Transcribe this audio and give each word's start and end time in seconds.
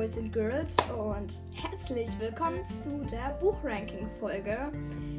Boys 0.00 0.16
and 0.16 0.32
Girls 0.32 0.74
und 0.98 1.38
herzlich 1.52 2.08
willkommen 2.18 2.64
zu 2.64 3.04
der 3.04 3.36
Buchranking-Folge, 3.38 4.72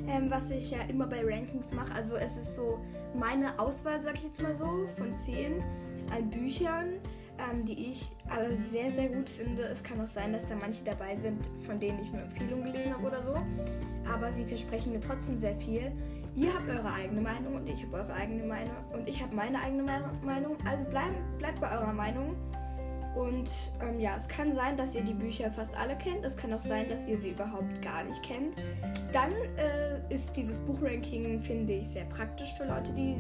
ähm, 0.08 0.32
was 0.32 0.50
ich 0.50 0.72
ja 0.72 0.80
immer 0.90 1.06
bei 1.06 1.24
Rankings 1.24 1.72
mache. 1.72 1.94
Also 1.94 2.16
es 2.16 2.36
ist 2.36 2.56
so 2.56 2.80
meine 3.14 3.60
Auswahl, 3.60 4.02
sag 4.02 4.16
ich 4.16 4.24
jetzt 4.24 4.42
mal 4.42 4.56
so, 4.56 4.88
von 4.98 5.14
zehn 5.14 5.64
an 6.10 6.32
Büchern, 6.32 6.94
ähm, 7.38 7.64
die 7.64 7.90
ich 7.92 8.10
alle 8.28 8.58
sehr, 8.58 8.90
sehr 8.90 9.10
gut 9.10 9.30
finde. 9.30 9.62
Es 9.66 9.84
kann 9.84 10.02
auch 10.02 10.08
sein, 10.08 10.34
dass 10.34 10.48
da 10.48 10.56
manche 10.56 10.84
dabei 10.84 11.16
sind, 11.16 11.48
von 11.68 11.80
denen 11.80 12.00
ich 12.00 12.12
nur 12.12 12.24
Empfehlungen 12.24 12.74
gelesen 12.74 12.92
habe 12.92 13.06
oder 13.06 13.22
so, 13.22 13.36
aber 14.12 14.32
sie 14.32 14.46
versprechen 14.46 14.94
mir 14.94 15.00
trotzdem 15.00 15.38
sehr 15.38 15.56
viel. 15.58 15.92
Ihr 16.34 16.52
habt 16.56 16.68
eure 16.68 16.92
eigene 16.92 17.22
Meinung 17.22 17.54
und 17.54 17.70
ich 17.70 17.84
habe 17.86 17.98
eure 17.98 18.14
eigene 18.16 18.46
Meinung 18.46 18.78
und 18.94 19.08
ich 19.08 19.22
habe 19.22 19.36
meine 19.36 19.62
eigene 19.62 19.84
Meinung. 20.24 20.58
Also 20.68 20.86
bleibt 20.86 21.62
bei 21.62 21.72
eurer 21.72 21.94
Meinung. 21.94 22.36
Und 23.16 23.50
ähm, 23.82 24.00
ja, 24.00 24.16
es 24.16 24.28
kann 24.28 24.56
sein, 24.56 24.78
dass 24.78 24.96
ihr 24.96 25.04
die 25.04 25.14
Bücher 25.14 25.52
fast 25.52 25.76
alle 25.78 25.98
kennt. 25.98 26.24
Es 26.24 26.38
kann 26.38 26.54
auch 26.54 26.60
sein, 26.60 26.88
dass 26.88 27.08
ihr 27.08 27.18
sie 27.18 27.32
überhaupt 27.32 27.82
gar 27.82 28.04
nicht 28.04 28.24
kennt. 28.24 28.56
Dann 29.12 29.32
äh, 29.58 30.14
ist 30.14 30.36
dieses 30.36 30.60
Buchranking, 30.60 31.42
finde 31.42 31.74
ich, 31.74 31.90
sehr 31.90 32.06
praktisch 32.06 32.54
für 32.54 32.66
Leute, 32.66 32.94
die, 32.94 33.16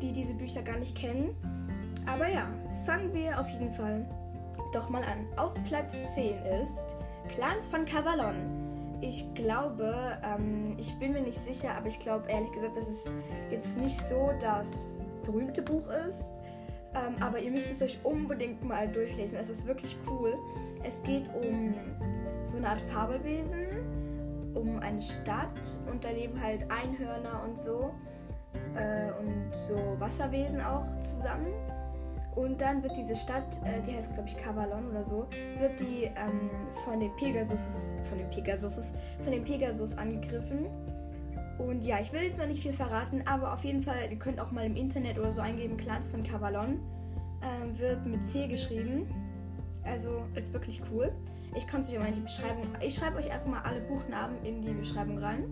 die 0.00 0.12
diese 0.12 0.34
Bücher 0.34 0.62
gar 0.62 0.78
nicht 0.78 0.96
kennen. 0.96 1.34
Aber 2.06 2.28
ja, 2.28 2.48
fangen 2.86 3.12
wir 3.12 3.38
auf 3.38 3.48
jeden 3.50 3.70
Fall 3.72 4.06
doch 4.72 4.88
mal 4.88 5.02
an. 5.02 5.26
Auf 5.36 5.52
Platz 5.64 5.96
10 6.14 6.34
ist 6.62 6.96
Clans 7.34 7.66
von 7.66 7.84
Cavalon. 7.84 8.36
Ich 9.02 9.32
glaube, 9.34 10.18
ähm, 10.24 10.76
ich 10.78 10.94
bin 10.98 11.12
mir 11.12 11.22
nicht 11.22 11.38
sicher, 11.38 11.74
aber 11.76 11.86
ich 11.88 12.00
glaube 12.00 12.28
ehrlich 12.28 12.52
gesagt, 12.52 12.76
dass 12.76 12.88
es 12.88 13.12
jetzt 13.50 13.76
nicht 13.76 13.98
so 13.98 14.30
das 14.40 15.02
berühmte 15.24 15.62
Buch 15.62 15.88
ist. 16.08 16.30
Ähm, 16.94 17.14
aber 17.20 17.38
ihr 17.38 17.50
müsst 17.50 17.70
es 17.70 17.82
euch 17.82 17.98
unbedingt 18.02 18.64
mal 18.64 18.88
durchlesen. 18.88 19.38
Es 19.38 19.48
ist 19.48 19.66
wirklich 19.66 19.96
cool. 20.08 20.34
Es 20.82 21.02
geht 21.02 21.30
um 21.34 21.74
so 22.42 22.56
eine 22.56 22.70
Art 22.70 22.80
Fabelwesen, 22.82 23.66
um 24.54 24.78
eine 24.80 25.00
Stadt 25.00 25.60
und 25.90 26.04
da 26.04 26.10
leben 26.10 26.40
halt 26.40 26.66
Einhörner 26.70 27.42
und 27.44 27.58
so. 27.58 27.92
Äh, 28.74 29.12
und 29.20 29.54
so 29.54 29.76
Wasserwesen 29.98 30.60
auch 30.60 30.86
zusammen. 31.00 31.52
Und 32.36 32.60
dann 32.60 32.82
wird 32.82 32.96
diese 32.96 33.14
Stadt, 33.16 33.60
äh, 33.64 33.82
die 33.86 33.96
heißt 33.96 34.12
glaube 34.14 34.28
ich 34.28 34.36
Cavalon 34.36 34.88
oder 34.90 35.04
so, 35.04 35.26
wird 35.58 35.78
die 35.80 36.04
ähm, 36.04 36.50
von 36.84 37.00
den 37.00 37.14
Pegasus, 37.16 37.98
von 38.08 38.18
den 38.18 38.30
Pegasus, 38.30 38.92
von 39.22 39.32
den 39.32 39.44
Pegasus 39.44 39.96
angegriffen. 39.98 40.66
Und 41.60 41.82
ja, 41.82 42.00
ich 42.00 42.10
will 42.12 42.22
jetzt 42.22 42.38
noch 42.38 42.46
nicht 42.46 42.62
viel 42.62 42.72
verraten, 42.72 43.22
aber 43.26 43.52
auf 43.52 43.64
jeden 43.64 43.82
Fall, 43.82 44.10
ihr 44.10 44.18
könnt 44.18 44.40
auch 44.40 44.50
mal 44.50 44.64
im 44.64 44.76
Internet 44.76 45.18
oder 45.18 45.30
so 45.30 45.42
eingeben, 45.42 45.76
Clans 45.76 46.08
von 46.08 46.22
Cavalon. 46.22 46.80
Ähm, 47.42 47.78
wird 47.78 48.06
mit 48.06 48.24
C 48.24 48.46
geschrieben. 48.46 49.06
Also 49.84 50.24
ist 50.34 50.52
wirklich 50.54 50.80
cool. 50.90 51.12
Ich 51.54 51.66
kann 51.66 51.82
es 51.82 51.90
euch 51.90 51.98
mal 51.98 52.08
in 52.08 52.14
die 52.14 52.20
Beschreibung. 52.22 52.66
Ich 52.80 52.94
schreibe 52.94 53.18
euch 53.18 53.30
einfach 53.30 53.46
mal 53.46 53.60
alle 53.62 53.80
Buchnamen 53.80 54.42
in 54.44 54.62
die 54.62 54.72
Beschreibung 54.72 55.18
rein. 55.18 55.44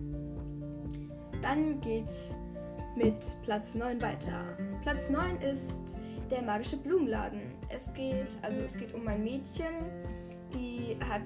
Dann 1.41 1.79
geht's 1.81 2.35
mit 2.95 3.21
Platz 3.43 3.75
9 3.75 4.01
weiter. 4.01 4.43
Platz 4.81 5.09
9 5.09 5.41
ist 5.41 5.99
der 6.31 6.41
magische 6.41 6.77
Blumenladen. 6.77 7.41
Es 7.69 7.93
geht, 7.93 8.37
also 8.41 8.61
es 8.63 8.77
geht 8.77 8.93
um 8.95 9.07
ein 9.07 9.23
Mädchen, 9.23 9.73
die 10.53 10.97
hat 11.07 11.21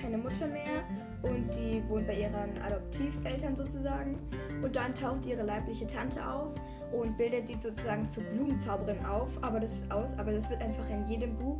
keine 0.00 0.18
Mutter 0.18 0.46
mehr 0.46 0.84
und 1.22 1.50
die 1.54 1.82
wohnt 1.88 2.06
bei 2.06 2.14
ihren 2.14 2.34
Adoptiveltern 2.62 3.56
sozusagen. 3.56 4.18
Und 4.62 4.76
dann 4.76 4.94
taucht 4.94 5.26
ihre 5.26 5.42
leibliche 5.42 5.86
Tante 5.86 6.26
auf 6.28 6.52
und 6.92 7.16
bildet 7.16 7.48
sie 7.48 7.54
sozusagen 7.54 8.08
zur 8.08 8.24
Blumenzauberin 8.24 9.04
auf, 9.04 9.30
aber 9.42 9.60
das 9.60 9.82
aus, 9.90 10.18
aber 10.18 10.32
das 10.32 10.48
wird 10.48 10.62
einfach 10.62 10.88
in 10.90 11.04
jedem 11.04 11.36
Buch 11.36 11.58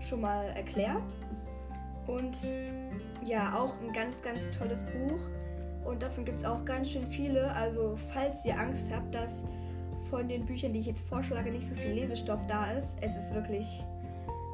schon 0.00 0.20
mal 0.20 0.46
erklärt. 0.56 1.14
Und 2.06 2.36
ja, 3.24 3.56
auch 3.56 3.72
ein 3.80 3.92
ganz, 3.92 4.22
ganz 4.22 4.50
tolles 4.50 4.84
Buch. 4.84 5.20
Und 5.84 6.02
davon 6.02 6.24
gibt 6.24 6.38
es 6.38 6.44
auch 6.44 6.64
ganz 6.64 6.90
schön 6.90 7.06
viele. 7.06 7.52
Also 7.52 7.96
falls 8.12 8.44
ihr 8.44 8.58
Angst 8.58 8.88
habt, 8.92 9.14
dass 9.14 9.44
von 10.10 10.28
den 10.28 10.46
Büchern, 10.46 10.72
die 10.72 10.80
ich 10.80 10.86
jetzt 10.86 11.08
vorschlage, 11.08 11.50
nicht 11.50 11.66
so 11.66 11.74
viel 11.74 11.92
Lesestoff 11.92 12.46
da 12.46 12.72
ist, 12.72 12.96
es 13.00 13.16
ist 13.16 13.34
wirklich 13.34 13.84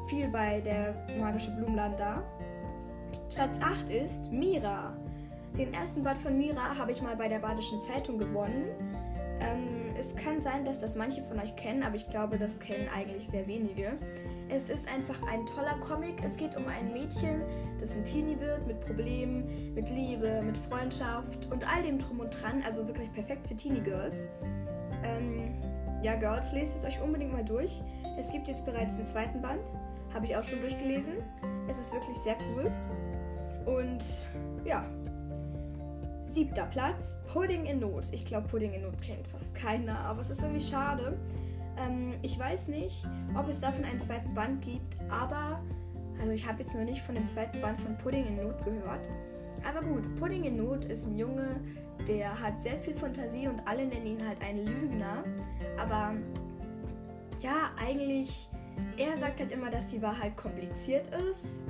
viel 0.09 0.29
bei 0.29 0.61
der 0.61 0.95
magische 1.19 1.51
Blumenland 1.53 1.99
da. 1.99 2.23
Platz 3.35 3.57
8 3.63 3.89
ist 3.89 4.31
Mira. 4.31 4.95
Den 5.57 5.73
ersten 5.73 6.05
Band 6.05 6.19
von 6.19 6.37
Mira 6.37 6.77
habe 6.77 6.93
ich 6.93 7.01
mal 7.01 7.17
bei 7.17 7.29
der 7.29 7.39
Badischen 7.39 7.81
Zeitung 7.81 8.19
gewonnen. 8.19 8.67
Ähm, 9.41 9.95
es 9.99 10.15
kann 10.15 10.43
sein, 10.43 10.67
dass 10.67 10.81
das 10.81 10.97
manche 10.97 11.23
von 11.23 11.41
euch 11.41 11.57
kennen, 11.57 11.83
aber 11.83 11.97
ich 11.97 12.07
glaube, 12.09 12.37
das 12.37 12.61
kennen 12.61 12.89
eigentlich 12.95 13.27
sehr 13.27 13.47
wenige. 13.47 13.93
Es 14.51 14.69
ist 14.69 14.87
einfach 14.87 15.23
ein 15.27 15.47
toller 15.47 15.79
Comic. 15.81 16.23
Es 16.23 16.37
geht 16.37 16.57
um 16.57 16.67
ein 16.69 16.93
Mädchen, 16.93 17.43
das 17.81 17.93
ein 17.93 18.05
Teenie 18.05 18.39
wird, 18.39 18.67
mit 18.67 18.81
Problemen, 18.81 19.73
mit 19.75 19.89
Liebe, 19.89 20.43
mit 20.43 20.59
Freundschaft 20.59 21.51
und 21.51 21.67
all 21.67 21.83
dem 21.83 21.99
Drum 21.99 22.21
und 22.21 22.43
Dran. 22.43 22.63
Also 22.67 22.87
wirklich 22.87 23.11
perfekt 23.15 23.49
für 23.49 23.57
Teenie-Girls. 23.57 24.27
Ähm, 25.05 25.55
ja, 26.03 26.17
Girls, 26.17 26.53
lest 26.53 26.77
es 26.77 26.85
euch 26.85 27.01
unbedingt 27.01 27.33
mal 27.33 27.45
durch. 27.45 27.83
Es 28.19 28.31
gibt 28.31 28.47
jetzt 28.47 28.67
bereits 28.67 28.97
den 28.97 29.07
zweiten 29.07 29.41
Band. 29.41 29.63
Habe 30.13 30.27
ich 30.27 30.37
auch 30.37 30.45
schon 30.45 30.61
durchgelesen. 30.61 31.15
Es 31.67 31.79
ist 31.79 31.95
wirklich 31.95 32.19
sehr 32.19 32.37
cool. 32.55 32.71
Und 33.67 34.05
ja. 34.65 34.85
Siebter 36.25 36.65
Platz, 36.67 37.21
Pudding 37.31 37.67
in 37.67 37.81
Not. 37.81 38.07
Ich 38.13 38.25
glaube, 38.25 38.49
Pudding 38.49 38.73
in 38.73 38.83
Not 38.83 39.01
kennt 39.03 39.27
fast 39.27 39.55
keiner, 39.55 39.99
aber 40.01 40.23
es 40.23 40.31
ist 40.31 40.41
irgendwie 40.41 40.63
schade. 40.63 41.19
Ähm, 41.77 42.15
ich 42.23 42.39
weiß 42.39 42.69
nicht, 42.69 43.07
ob 43.35 43.49
es 43.49 43.61
davon 43.61 43.85
einen 43.85 44.01
zweiten 44.01 44.33
Band 44.33 44.63
gibt, 44.63 44.97
aber 45.11 45.61
also 46.19 46.33
ich 46.33 46.47
habe 46.47 46.63
jetzt 46.63 46.75
noch 46.75 46.85
nicht 46.85 47.03
von 47.03 47.15
dem 47.15 47.27
zweiten 47.27 47.61
Band 47.61 47.79
von 47.81 47.99
Pudding 47.99 48.27
in 48.27 48.37
Not 48.37 48.65
gehört. 48.65 49.01
Aber 49.69 49.87
gut, 49.87 50.03
Pudding 50.17 50.45
in 50.45 50.57
Not 50.57 50.87
ist 50.87 51.07
ein 51.07 51.19
Junge, 51.19 51.61
der 52.09 52.41
hat 52.41 52.63
sehr 52.63 52.79
viel 52.79 52.95
Fantasie 52.95 53.47
und 53.47 53.61
alle 53.67 53.87
nennen 53.87 54.07
ihn 54.07 54.27
halt 54.27 54.41
einen 54.41 54.67
Lügner. 54.67 55.25
Aber 55.79 56.15
ja, 57.41 57.71
eigentlich, 57.79 58.49
er 58.97 59.17
sagt 59.19 59.41
halt 59.41 59.53
immer, 59.53 59.69
dass 59.69 59.89
die 59.89 60.01
Wahrheit 60.01 60.37
kompliziert 60.37 61.07
ist 61.29 61.65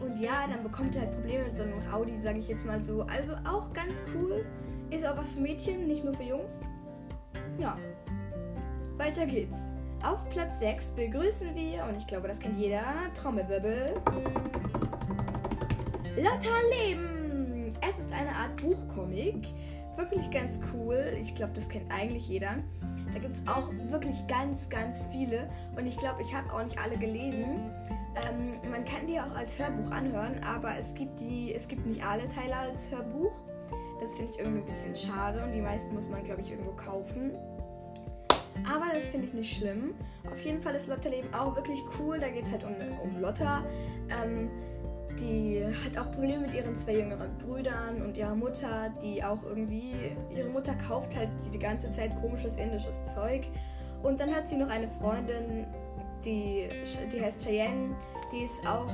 und 0.00 0.18
ja, 0.20 0.46
dann 0.48 0.62
bekommt 0.62 0.96
er 0.96 1.02
halt 1.02 1.12
Probleme 1.12 1.44
mit 1.44 1.56
so 1.56 1.62
einem 1.62 1.74
Rowdy, 1.92 2.18
sage 2.20 2.38
ich 2.38 2.48
jetzt 2.48 2.66
mal 2.66 2.82
so. 2.82 3.02
Also 3.02 3.34
auch 3.48 3.72
ganz 3.72 4.02
cool. 4.14 4.44
Ist 4.90 5.06
auch 5.06 5.16
was 5.16 5.30
für 5.30 5.40
Mädchen, 5.40 5.86
nicht 5.86 6.04
nur 6.04 6.14
für 6.14 6.24
Jungs. 6.24 6.68
Ja. 7.58 7.76
Weiter 8.98 9.26
geht's. 9.26 9.56
Auf 10.04 10.28
Platz 10.30 10.58
6 10.58 10.90
begrüßen 10.92 11.54
wir, 11.54 11.84
und 11.84 11.96
ich 11.96 12.06
glaube, 12.06 12.28
das 12.28 12.40
kennt 12.40 12.58
jeder, 12.58 12.84
Trommelwirbel. 13.14 13.94
Lotta 16.16 16.58
Leben! 16.78 17.72
Es 17.80 17.98
ist 17.98 18.12
eine 18.12 18.30
Art 18.30 18.56
Buchcomic. 18.60 19.46
Wirklich 19.96 20.30
ganz 20.30 20.60
cool. 20.72 21.16
Ich 21.20 21.34
glaube, 21.34 21.52
das 21.54 21.68
kennt 21.68 21.90
eigentlich 21.90 22.28
jeder. 22.28 22.56
Da 23.12 23.18
gibt 23.18 23.34
es 23.34 23.42
auch 23.46 23.70
wirklich 23.90 24.26
ganz, 24.26 24.68
ganz 24.68 25.02
viele. 25.10 25.48
Und 25.76 25.86
ich 25.86 25.96
glaube, 25.98 26.22
ich 26.22 26.34
habe 26.34 26.52
auch 26.52 26.62
nicht 26.62 26.78
alle 26.78 26.96
gelesen. 26.96 27.70
Ähm, 28.14 28.70
man 28.70 28.84
kann 28.84 29.06
die 29.06 29.18
auch 29.18 29.34
als 29.34 29.58
Hörbuch 29.58 29.90
anhören, 29.90 30.42
aber 30.44 30.76
es 30.78 30.92
gibt, 30.94 31.18
die, 31.20 31.54
es 31.54 31.66
gibt 31.66 31.86
nicht 31.86 32.04
alle 32.04 32.28
Teile 32.28 32.56
als 32.56 32.90
Hörbuch. 32.90 33.32
Das 34.00 34.14
finde 34.14 34.32
ich 34.32 34.38
irgendwie 34.38 34.60
ein 34.60 34.66
bisschen 34.66 34.94
schade 34.94 35.42
und 35.44 35.52
die 35.52 35.60
meisten 35.60 35.94
muss 35.94 36.08
man, 36.08 36.22
glaube 36.24 36.42
ich, 36.42 36.50
irgendwo 36.50 36.72
kaufen. 36.72 37.32
Aber 38.70 38.92
das 38.92 39.04
finde 39.08 39.26
ich 39.26 39.34
nicht 39.34 39.56
schlimm. 39.56 39.94
Auf 40.30 40.40
jeden 40.40 40.60
Fall 40.60 40.74
ist 40.74 40.88
Lotta-Leben 40.88 41.32
auch 41.34 41.56
wirklich 41.56 41.80
cool. 41.98 42.18
Da 42.18 42.28
geht 42.28 42.44
es 42.44 42.52
halt 42.52 42.64
um, 42.64 42.74
um 43.02 43.20
Lotta. 43.20 43.64
Ähm, 44.10 44.50
die 45.18 45.62
hat 45.64 45.98
auch 45.98 46.10
Probleme 46.12 46.42
mit 46.42 46.54
ihren 46.54 46.74
zwei 46.74 46.94
jüngeren 46.94 47.36
Brüdern 47.38 48.02
und 48.02 48.16
ihrer 48.16 48.34
Mutter, 48.34 48.90
die 49.02 49.22
auch 49.22 49.42
irgendwie. 49.42 49.94
Ihre 50.34 50.48
Mutter 50.48 50.74
kauft 50.74 51.14
halt 51.16 51.28
die 51.52 51.58
ganze 51.58 51.92
Zeit 51.92 52.14
komisches 52.20 52.56
indisches 52.56 52.96
Zeug. 53.14 53.46
Und 54.02 54.20
dann 54.20 54.34
hat 54.34 54.48
sie 54.48 54.56
noch 54.56 54.68
eine 54.68 54.88
Freundin, 54.88 55.66
die, 56.24 56.68
die 57.12 57.20
heißt 57.20 57.44
Cheyenne, 57.44 57.94
die 58.32 58.42
ist 58.44 58.66
auch 58.66 58.90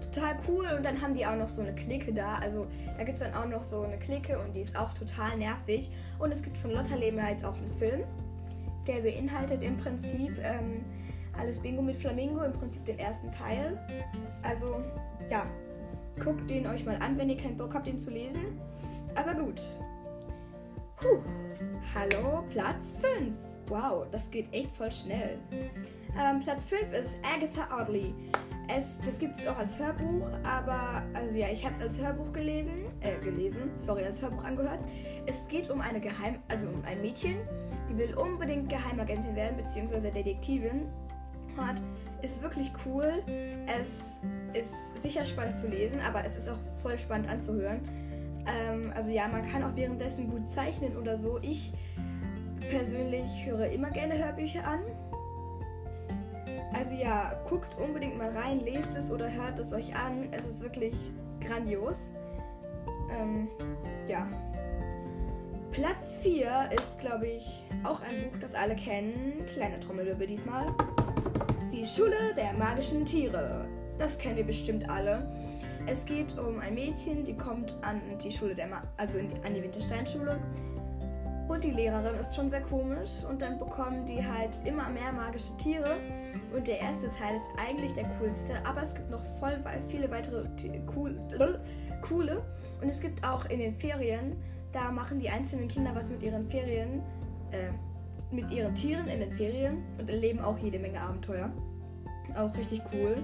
total 0.00 0.36
cool 0.48 0.66
und 0.76 0.84
dann 0.84 1.00
haben 1.00 1.14
die 1.14 1.26
auch 1.26 1.36
noch 1.36 1.48
so 1.48 1.62
eine 1.62 1.74
Clique 1.74 2.12
da. 2.12 2.36
Also 2.36 2.66
da 2.96 3.04
gibt 3.04 3.18
es 3.18 3.24
dann 3.24 3.34
auch 3.34 3.48
noch 3.48 3.62
so 3.62 3.82
eine 3.82 3.98
Clique 3.98 4.38
und 4.38 4.54
die 4.54 4.60
ist 4.60 4.76
auch 4.76 4.92
total 4.94 5.36
nervig. 5.38 5.90
Und 6.18 6.32
es 6.32 6.42
gibt 6.42 6.58
von 6.58 6.70
Lotta 6.70 6.94
Leben 6.94 7.18
ja 7.18 7.30
jetzt 7.30 7.44
auch 7.44 7.56
einen 7.56 7.70
Film, 7.78 8.04
der 8.86 9.00
beinhaltet 9.00 9.62
im 9.62 9.76
Prinzip 9.76 10.32
ähm, 10.42 10.84
alles 11.38 11.58
Bingo 11.58 11.82
mit 11.82 11.96
Flamingo, 11.96 12.42
im 12.42 12.52
Prinzip 12.52 12.84
den 12.84 12.98
ersten 12.98 13.30
Teil. 13.32 13.78
Also 14.42 14.80
ja, 15.30 15.46
guckt 16.22 16.48
den 16.48 16.66
euch 16.66 16.84
mal 16.84 16.96
an, 16.96 17.18
wenn 17.18 17.28
ihr 17.28 17.36
keinen 17.36 17.56
Bock 17.56 17.74
habt, 17.74 17.86
den 17.86 17.98
zu 17.98 18.10
lesen. 18.10 18.60
Aber 19.14 19.34
gut. 19.34 19.60
Puh. 20.96 21.18
Hallo, 21.94 22.44
Platz 22.50 22.94
5. 23.00 23.53
Wow, 23.68 24.06
das 24.10 24.30
geht 24.30 24.52
echt 24.52 24.76
voll 24.76 24.92
schnell. 24.92 25.38
Ähm, 26.20 26.40
Platz 26.40 26.66
5 26.66 26.92
ist 26.92 27.18
Agatha 27.24 27.80
Audley. 27.80 28.14
Es, 28.68 28.98
das 29.04 29.18
gibt 29.18 29.36
es 29.36 29.46
auch 29.46 29.58
als 29.58 29.78
Hörbuch, 29.78 30.30
aber 30.42 31.02
also 31.12 31.36
ja, 31.36 31.48
ich 31.50 31.64
habe 31.64 31.74
es 31.74 31.82
als 31.82 32.00
Hörbuch 32.00 32.32
gelesen, 32.32 32.86
äh, 33.00 33.18
gelesen, 33.22 33.70
sorry, 33.78 34.04
als 34.04 34.22
Hörbuch 34.22 34.44
angehört. 34.44 34.80
Es 35.26 35.46
geht 35.48 35.70
um 35.70 35.80
eine 35.80 36.00
Geheim, 36.00 36.38
also 36.48 36.68
um 36.68 36.82
ein 36.84 37.00
Mädchen, 37.00 37.36
die 37.88 37.98
will 37.98 38.14
unbedingt 38.14 38.68
Geheimagentin 38.68 39.36
werden, 39.36 39.56
beziehungsweise 39.56 40.10
Detektivin. 40.10 40.86
hat, 41.58 41.82
ist 42.22 42.42
wirklich 42.42 42.72
cool. 42.86 43.22
Es 43.66 44.22
ist 44.54 45.02
sicher 45.02 45.24
spannend 45.24 45.56
zu 45.56 45.68
lesen, 45.68 46.00
aber 46.00 46.24
es 46.24 46.36
ist 46.36 46.48
auch 46.48 46.58
voll 46.82 46.96
spannend 46.96 47.28
anzuhören. 47.28 47.80
Ähm, 48.46 48.92
also 48.94 49.10
ja, 49.10 49.28
man 49.28 49.42
kann 49.46 49.62
auch 49.62 49.76
währenddessen 49.76 50.30
gut 50.30 50.48
zeichnen 50.48 50.96
oder 50.96 51.16
so. 51.16 51.38
Ich 51.42 51.72
persönlich 52.70 53.44
höre 53.44 53.66
immer 53.66 53.90
gerne 53.90 54.18
Hörbücher 54.18 54.66
an. 54.66 54.80
Also 56.72 56.94
ja, 56.94 57.40
guckt 57.48 57.78
unbedingt 57.78 58.18
mal 58.18 58.30
rein, 58.30 58.60
lest 58.60 58.96
es 58.96 59.10
oder 59.10 59.30
hört 59.30 59.58
es 59.58 59.72
euch 59.72 59.94
an. 59.94 60.28
Es 60.32 60.44
ist 60.44 60.62
wirklich 60.62 60.94
grandios. 61.40 62.12
Ähm, 63.10 63.48
ja. 64.08 64.26
Platz 65.70 66.16
4 66.22 66.70
ist, 66.72 67.00
glaube 67.00 67.26
ich, 67.26 67.64
auch 67.82 68.00
ein 68.02 68.30
Buch, 68.30 68.38
das 68.40 68.54
alle 68.54 68.76
kennen. 68.76 69.44
Kleine 69.52 69.80
Trommelwirbel 69.80 70.26
diesmal. 70.26 70.66
Die 71.72 71.86
Schule 71.86 72.34
der 72.36 72.52
magischen 72.52 73.04
Tiere. 73.04 73.66
Das 73.98 74.18
kennen 74.18 74.36
wir 74.36 74.44
bestimmt 74.44 74.88
alle. 74.88 75.28
Es 75.86 76.04
geht 76.06 76.38
um 76.38 76.60
ein 76.60 76.74
Mädchen, 76.74 77.24
die 77.24 77.36
kommt 77.36 77.74
an 77.82 78.00
die 78.22 78.32
Schule 78.32 78.54
der 78.54 78.68
Ma 78.68 78.82
also 78.96 79.18
die, 79.18 79.46
an 79.46 79.54
die 79.54 79.62
Wintersteinschule. 79.62 80.40
Und 81.48 81.62
die 81.62 81.70
Lehrerin 81.70 82.14
ist 82.18 82.34
schon 82.34 82.48
sehr 82.48 82.62
komisch 82.62 83.22
und 83.28 83.42
dann 83.42 83.58
bekommen 83.58 84.06
die 84.06 84.24
halt 84.24 84.60
immer 84.64 84.88
mehr 84.88 85.12
magische 85.12 85.54
Tiere. 85.58 85.96
Und 86.54 86.66
der 86.66 86.80
erste 86.80 87.08
Teil 87.10 87.36
ist 87.36 87.48
eigentlich 87.58 87.92
der 87.92 88.04
coolste, 88.18 88.54
aber 88.64 88.82
es 88.82 88.94
gibt 88.94 89.10
noch 89.10 89.22
voll 89.38 89.62
viele 89.88 90.10
weitere 90.10 90.46
cool, 90.96 91.20
coole. 92.00 92.42
Und 92.80 92.88
es 92.88 93.00
gibt 93.00 93.22
auch 93.24 93.44
in 93.46 93.58
den 93.58 93.74
Ferien, 93.74 94.36
da 94.72 94.90
machen 94.90 95.20
die 95.20 95.28
einzelnen 95.28 95.68
Kinder 95.68 95.94
was 95.94 96.08
mit 96.08 96.22
ihren 96.22 96.46
Ferien, 96.48 97.02
äh, 97.52 97.70
mit 98.34 98.50
ihren 98.50 98.74
Tieren 98.74 99.06
in 99.06 99.20
den 99.20 99.32
Ferien 99.32 99.84
und 99.98 100.08
erleben 100.08 100.40
auch 100.40 100.58
jede 100.58 100.78
Menge 100.78 101.00
Abenteuer. 101.00 101.50
Auch 102.36 102.56
richtig 102.56 102.80
cool. 102.92 103.22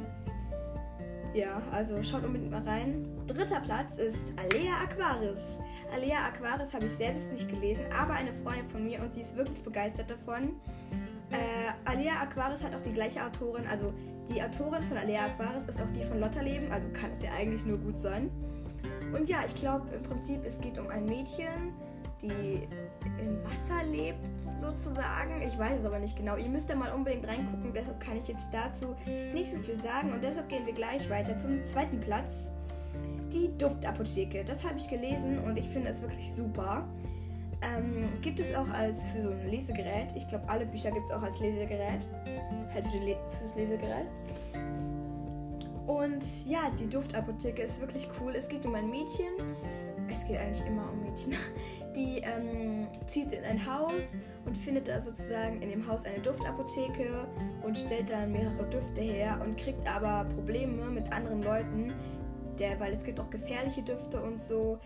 Ja, 1.32 1.62
also 1.70 2.02
schaut 2.02 2.24
unbedingt 2.24 2.50
mal 2.50 2.62
rein. 2.62 3.06
Dritter 3.26 3.60
Platz 3.60 3.98
ist 3.98 4.32
Alea 4.36 4.72
Aquaris. 4.82 5.58
Alea 5.94 6.26
Aquaris 6.26 6.74
habe 6.74 6.86
ich 6.86 6.92
selbst 6.92 7.30
nicht 7.30 7.48
gelesen, 7.48 7.84
aber 7.96 8.14
eine 8.14 8.32
Freundin 8.32 8.68
von 8.68 8.84
mir 8.84 9.00
und 9.00 9.14
sie 9.14 9.20
ist 9.20 9.36
wirklich 9.36 9.62
begeistert 9.62 10.10
davon. 10.10 10.60
Äh, 11.30 11.72
Alea 11.84 12.20
Aquaris 12.22 12.64
hat 12.64 12.74
auch 12.74 12.80
die 12.80 12.92
gleiche 12.92 13.24
Autorin, 13.24 13.64
also 13.68 13.92
die 14.28 14.42
Autorin 14.42 14.82
von 14.82 14.96
Alea 14.96 15.26
Aquaris 15.26 15.66
ist 15.66 15.80
auch 15.80 15.90
die 15.90 16.02
von 16.02 16.18
Lotterleben, 16.18 16.72
also 16.72 16.88
kann 16.92 17.12
es 17.12 17.22
ja 17.22 17.30
eigentlich 17.30 17.64
nur 17.64 17.78
gut 17.78 18.00
sein. 18.00 18.28
Und 19.12 19.28
ja, 19.28 19.38
ich 19.46 19.54
glaube 19.54 19.88
im 19.94 20.02
Prinzip, 20.02 20.44
es 20.44 20.60
geht 20.60 20.78
um 20.78 20.88
ein 20.88 21.04
Mädchen, 21.04 21.72
die 22.20 22.66
im 23.18 23.42
Wasser 23.44 23.84
lebt, 23.84 24.18
sozusagen. 24.60 25.42
Ich 25.42 25.58
weiß 25.58 25.80
es 25.80 25.84
aber 25.84 25.98
nicht 25.98 26.16
genau. 26.16 26.36
Ihr 26.36 26.48
müsst 26.48 26.70
da 26.70 26.74
mal 26.74 26.92
unbedingt 26.92 27.26
reingucken, 27.26 27.72
deshalb 27.72 28.00
kann 28.00 28.16
ich 28.16 28.28
jetzt 28.28 28.46
dazu 28.52 28.94
nicht 29.32 29.52
so 29.52 29.58
viel 29.60 29.78
sagen. 29.78 30.12
Und 30.12 30.22
deshalb 30.22 30.48
gehen 30.48 30.66
wir 30.66 30.72
gleich 30.72 31.08
weiter 31.10 31.36
zum 31.38 31.62
zweiten 31.64 32.00
Platz. 32.00 32.50
Die 33.32 33.56
Duftapotheke. 33.56 34.44
Das 34.44 34.64
habe 34.64 34.78
ich 34.78 34.88
gelesen 34.88 35.38
und 35.38 35.56
ich 35.56 35.68
finde 35.68 35.90
es 35.90 36.02
wirklich 36.02 36.32
super. 36.32 36.88
Ähm, 37.62 38.08
gibt 38.22 38.40
es 38.40 38.54
auch 38.54 38.68
als 38.70 39.02
für 39.04 39.22
so 39.22 39.30
ein 39.30 39.48
Lesegerät. 39.48 40.14
Ich 40.16 40.26
glaube, 40.26 40.48
alle 40.48 40.64
Bücher 40.64 40.90
gibt 40.90 41.06
es 41.06 41.12
auch 41.12 41.22
als 41.22 41.38
Lesegerät. 41.38 42.06
Halt 42.72 42.86
für 42.86 42.98
Le 42.98 43.16
fürs 43.38 43.54
Lesegerät. 43.54 44.06
Und 45.86 46.24
ja, 46.46 46.70
die 46.78 46.88
Duftapotheke 46.88 47.62
ist 47.62 47.80
wirklich 47.80 48.08
cool. 48.20 48.32
Es 48.34 48.48
geht 48.48 48.64
um 48.64 48.74
ein 48.74 48.88
Mädchen. 48.88 49.26
Es 50.08 50.26
geht 50.26 50.38
eigentlich 50.38 50.64
immer 50.66 50.88
um 50.90 51.00
Mädchen. 51.02 51.34
Die 51.96 52.18
ähm, 52.18 52.86
zieht 53.06 53.32
in 53.32 53.44
ein 53.44 53.66
Haus 53.66 54.16
und 54.44 54.56
findet 54.56 54.88
da 54.88 55.00
sozusagen 55.00 55.60
in 55.60 55.70
dem 55.70 55.86
Haus 55.86 56.04
eine 56.04 56.20
Duftapotheke 56.20 57.26
und 57.62 57.76
stellt 57.76 58.10
dann 58.10 58.32
mehrere 58.32 58.64
Düfte 58.70 59.00
her 59.00 59.40
und 59.44 59.56
kriegt 59.56 59.86
aber 59.88 60.28
Probleme 60.34 60.84
mit 60.90 61.12
anderen 61.12 61.42
Leuten, 61.42 61.92
der, 62.58 62.78
weil 62.78 62.92
es 62.92 63.02
gibt 63.02 63.18
auch 63.18 63.30
gefährliche 63.30 63.82
Düfte 63.82 64.22
und 64.22 64.40
so. 64.40 64.78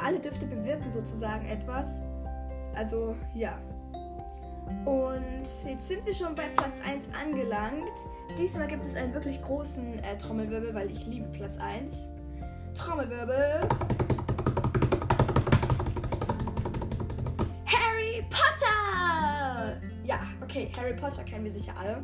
Alle 0.00 0.20
Düfte 0.20 0.46
bewirken 0.46 0.92
sozusagen 0.92 1.46
etwas. 1.46 2.04
Also 2.74 3.16
ja. 3.34 3.58
Und 4.84 5.42
jetzt 5.42 5.88
sind 5.88 6.06
wir 6.06 6.14
schon 6.14 6.34
bei 6.34 6.44
Platz 6.56 6.78
1 6.86 7.06
angelangt. 7.20 7.92
Diesmal 8.38 8.68
gibt 8.68 8.86
es 8.86 8.94
einen 8.94 9.12
wirklich 9.12 9.42
großen 9.42 9.98
äh, 9.98 10.16
Trommelwirbel, 10.16 10.74
weil 10.74 10.90
ich 10.90 11.06
liebe 11.06 11.26
Platz 11.28 11.58
1. 11.58 12.08
Trommelwirbel. 12.74 13.60
Okay, 20.52 20.70
Harry 20.76 20.94
Potter 20.94 21.24
kennen 21.24 21.44
wir 21.44 21.50
sicher 21.50 21.74
alle. 21.78 22.02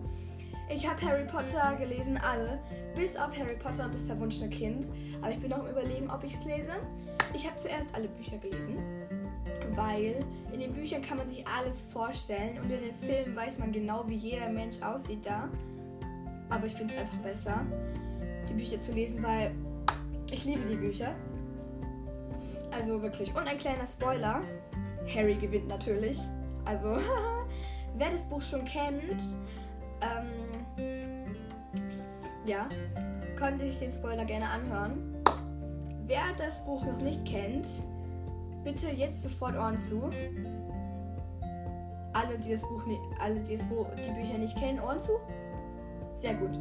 Ich 0.70 0.88
habe 0.88 1.00
Harry 1.02 1.24
Potter 1.24 1.76
gelesen, 1.78 2.18
alle, 2.18 2.58
bis 2.94 3.16
auf 3.16 3.36
Harry 3.38 3.56
Potter 3.56 3.84
und 3.86 3.94
das 3.94 4.04
verwunschene 4.04 4.50
Kind. 4.50 4.86
Aber 5.20 5.30
ich 5.30 5.38
bin 5.38 5.50
noch 5.50 5.64
im 5.64 5.70
Überlegen, 5.70 6.10
ob 6.10 6.24
ich 6.24 6.34
es 6.34 6.44
lese. 6.44 6.72
Ich 7.34 7.46
habe 7.46 7.58
zuerst 7.58 7.94
alle 7.94 8.08
Bücher 8.08 8.38
gelesen, 8.38 8.78
weil 9.74 10.24
in 10.52 10.60
den 10.60 10.72
Büchern 10.72 11.02
kann 11.02 11.18
man 11.18 11.26
sich 11.26 11.46
alles 11.46 11.82
vorstellen 11.92 12.58
und 12.58 12.70
in 12.70 12.80
den 12.80 12.94
Filmen 12.94 13.36
weiß 13.36 13.58
man 13.58 13.72
genau, 13.72 14.04
wie 14.06 14.16
jeder 14.16 14.48
Mensch 14.48 14.80
aussieht 14.82 15.24
da. 15.24 15.48
Aber 16.50 16.66
ich 16.66 16.72
finde 16.72 16.94
es 16.94 17.00
einfach 17.00 17.18
besser, 17.18 17.66
die 18.48 18.54
Bücher 18.54 18.80
zu 18.80 18.92
lesen, 18.92 19.22
weil 19.22 19.50
ich 20.30 20.44
liebe 20.44 20.66
die 20.70 20.76
Bücher. 20.76 21.14
Also 22.70 23.00
wirklich. 23.02 23.34
Und 23.34 23.46
ein 23.46 23.58
kleiner 23.58 23.86
Spoiler. 23.86 24.42
Harry 25.14 25.34
gewinnt 25.34 25.68
natürlich. 25.68 26.18
Also, 26.64 26.98
wer 27.98 28.10
das 28.10 28.24
Buch 28.24 28.40
schon 28.42 28.64
kennt, 28.64 29.22
ähm, 30.00 31.26
ja, 32.46 32.68
konnte 33.38 33.64
ich 33.64 33.78
den 33.78 33.90
Spoiler 33.90 34.24
gerne 34.24 34.48
anhören. 34.48 35.16
Wer 36.06 36.22
das 36.38 36.64
Buch 36.64 36.84
noch 36.84 37.00
nicht 37.02 37.26
kennt, 37.26 37.66
bitte 38.64 38.90
jetzt 38.90 39.22
sofort 39.22 39.56
Ohren 39.56 39.76
zu. 39.76 40.08
Alle, 42.14 42.38
die 42.38 42.50
das 42.50 42.62
Buch, 42.62 42.82
alle, 43.20 43.40
die, 43.40 43.56
das 43.56 43.62
Buch, 43.64 43.86
die 43.96 44.10
Bücher 44.10 44.38
nicht 44.38 44.56
kennen, 44.56 44.80
Ohren 44.80 44.98
zu. 44.98 45.12
Sehr 46.14 46.34
gut. 46.34 46.58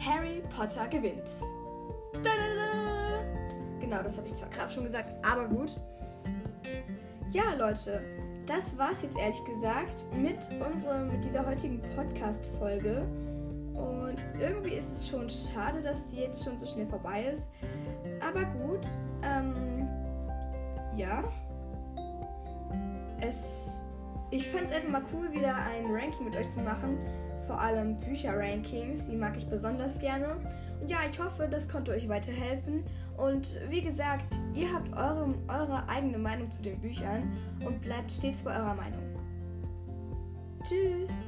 Harry 0.00 0.42
Potter 0.56 0.88
gewinnt. 0.88 1.28
Da, 2.14 2.20
da, 2.22 2.54
da. 2.56 3.80
Genau, 3.80 4.02
das 4.02 4.16
habe 4.16 4.26
ich 4.26 4.36
zwar 4.36 4.48
gerade 4.48 4.72
schon 4.72 4.84
gesagt, 4.84 5.12
aber 5.24 5.46
gut. 5.46 5.76
Ja, 7.30 7.54
Leute, 7.56 8.02
das 8.52 8.76
war's 8.76 9.02
jetzt 9.02 9.18
ehrlich 9.18 9.42
gesagt 9.46 10.06
mit 10.14 10.36
unserer, 10.60 10.98
mit 11.04 11.24
dieser 11.24 11.46
heutigen 11.46 11.80
Podcast-Folge. 11.96 13.06
Und 13.72 14.16
irgendwie 14.38 14.74
ist 14.74 14.92
es 14.92 15.08
schon 15.08 15.28
schade, 15.30 15.80
dass 15.80 16.08
die 16.08 16.18
jetzt 16.18 16.44
schon 16.44 16.58
so 16.58 16.66
schnell 16.66 16.86
vorbei 16.86 17.24
ist. 17.32 17.48
Aber 18.20 18.44
gut, 18.44 18.80
ähm, 19.22 19.88
ja. 20.96 21.24
Es, 23.22 23.82
ich 24.30 24.46
fand 24.48 24.64
es 24.64 24.72
einfach 24.72 24.90
mal 24.90 25.02
cool, 25.14 25.32
wieder 25.32 25.54
ein 25.54 25.86
Ranking 25.86 26.26
mit 26.26 26.36
euch 26.36 26.50
zu 26.50 26.60
machen. 26.60 26.98
Vor 27.46 27.58
allem 27.58 27.98
Bücher-Rankings, 28.00 29.06
die 29.06 29.16
mag 29.16 29.34
ich 29.36 29.48
besonders 29.48 29.98
gerne. 29.98 30.36
Und 30.78 30.90
ja, 30.90 30.98
ich 31.10 31.18
hoffe, 31.18 31.48
das 31.50 31.70
konnte 31.70 31.92
euch 31.92 32.06
weiterhelfen. 32.06 32.84
Und 33.22 33.60
wie 33.68 33.82
gesagt, 33.82 34.34
ihr 34.52 34.72
habt 34.72 34.92
eure, 34.96 35.32
eure 35.46 35.88
eigene 35.88 36.18
Meinung 36.18 36.50
zu 36.50 36.60
den 36.60 36.80
Büchern 36.80 37.30
und 37.64 37.80
bleibt 37.80 38.10
stets 38.10 38.42
bei 38.42 38.50
eurer 38.50 38.74
Meinung. 38.74 39.00
Tschüss! 40.64 41.24